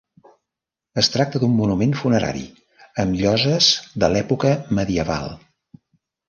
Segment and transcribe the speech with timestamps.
[1.01, 2.41] Es tracta d'un monument funerari
[3.05, 3.69] amb lloses
[4.05, 5.31] de l'època medieval.